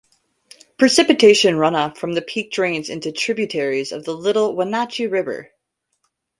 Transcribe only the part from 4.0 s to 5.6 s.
the Little Wenatchee River.